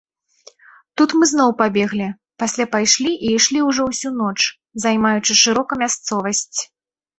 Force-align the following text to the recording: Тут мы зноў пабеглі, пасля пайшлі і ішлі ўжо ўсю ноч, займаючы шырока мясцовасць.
Тут 1.01 1.09
мы 1.19 1.23
зноў 1.31 1.49
пабеглі, 1.59 2.07
пасля 2.45 2.65
пайшлі 2.73 3.11
і 3.13 3.27
ішлі 3.41 3.59
ўжо 3.69 3.87
ўсю 3.91 4.09
ноч, 4.23 4.37
займаючы 4.89 5.41
шырока 5.45 5.71
мясцовасць. 5.85 6.59